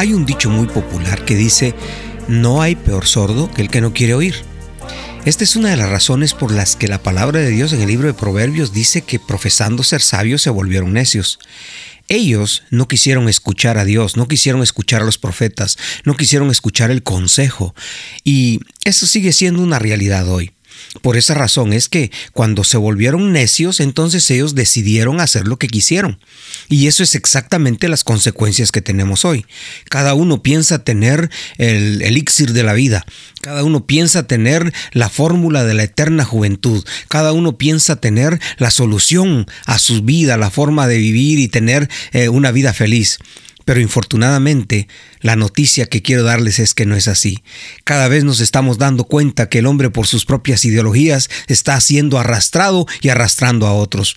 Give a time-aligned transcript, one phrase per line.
[0.00, 1.74] Hay un dicho muy popular que dice,
[2.26, 4.34] no hay peor sordo que el que no quiere oír.
[5.26, 7.88] Esta es una de las razones por las que la palabra de Dios en el
[7.88, 11.38] libro de Proverbios dice que profesando ser sabios se volvieron necios.
[12.08, 15.76] Ellos no quisieron escuchar a Dios, no quisieron escuchar a los profetas,
[16.06, 17.74] no quisieron escuchar el consejo.
[18.24, 20.52] Y eso sigue siendo una realidad hoy.
[21.02, 25.68] Por esa razón es que cuando se volvieron necios, entonces ellos decidieron hacer lo que
[25.68, 26.18] quisieron.
[26.68, 29.46] Y eso es exactamente las consecuencias que tenemos hoy.
[29.88, 33.04] Cada uno piensa tener el elixir de la vida.
[33.40, 36.84] Cada uno piensa tener la fórmula de la eterna juventud.
[37.08, 41.88] Cada uno piensa tener la solución a su vida, la forma de vivir y tener
[42.12, 43.18] eh, una vida feliz.
[43.70, 44.88] Pero infortunadamente,
[45.20, 47.38] la noticia que quiero darles es que no es así.
[47.84, 52.18] Cada vez nos estamos dando cuenta que el hombre por sus propias ideologías está siendo
[52.18, 54.16] arrastrado y arrastrando a otros.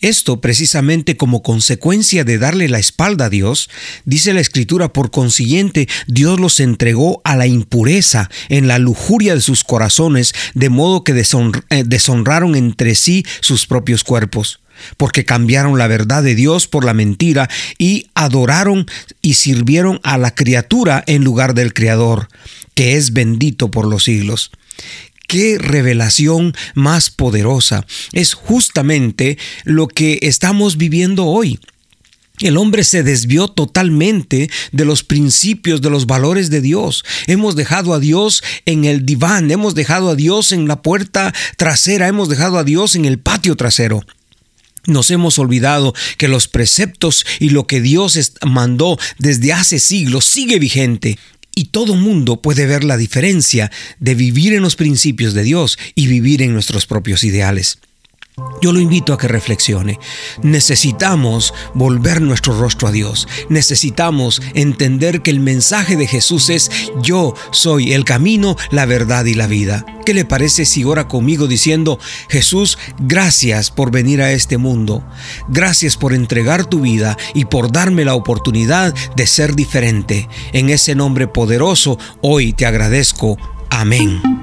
[0.00, 3.68] Esto precisamente como consecuencia de darle la espalda a Dios,
[4.06, 9.42] dice la escritura, por consiguiente, Dios los entregó a la impureza en la lujuria de
[9.42, 14.60] sus corazones, de modo que eh, deshonraron entre sí sus propios cuerpos
[14.96, 17.48] porque cambiaron la verdad de Dios por la mentira
[17.78, 18.86] y adoraron
[19.22, 22.28] y sirvieron a la criatura en lugar del Creador,
[22.74, 24.50] que es bendito por los siglos.
[25.26, 27.84] Qué revelación más poderosa.
[28.12, 31.60] Es justamente lo que estamos viviendo hoy.
[32.40, 37.04] El hombre se desvió totalmente de los principios, de los valores de Dios.
[37.26, 42.06] Hemos dejado a Dios en el diván, hemos dejado a Dios en la puerta trasera,
[42.06, 44.04] hemos dejado a Dios en el patio trasero.
[44.88, 50.58] Nos hemos olvidado que los preceptos y lo que Dios mandó desde hace siglos sigue
[50.58, 51.18] vigente.
[51.54, 56.06] Y todo mundo puede ver la diferencia de vivir en los principios de Dios y
[56.06, 57.78] vivir en nuestros propios ideales.
[58.60, 59.98] Yo lo invito a que reflexione.
[60.42, 63.28] Necesitamos volver nuestro rostro a Dios.
[63.48, 66.70] Necesitamos entender que el mensaje de Jesús es
[67.02, 69.84] yo soy el camino, la verdad y la vida.
[70.04, 71.98] ¿Qué le parece si ora conmigo diciendo,
[72.28, 75.04] Jesús, gracias por venir a este mundo?
[75.48, 80.28] Gracias por entregar tu vida y por darme la oportunidad de ser diferente.
[80.52, 83.36] En ese nombre poderoso, hoy te agradezco.
[83.70, 84.37] Amén.